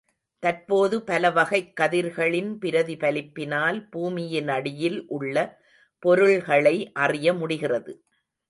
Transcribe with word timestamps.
தற்போது 0.39 1.01
பல 1.01 1.31
வகைக் 1.31 1.75
கதிர்களின் 1.81 2.57
பிரதிபலிப்பினால் 2.61 3.87
பூமியினடியில் 3.95 5.03
உள்ள 5.07 5.35
பொருள்களை 5.99 6.91
அறிய 6.91 7.33
முடிகிறது. 7.33 8.05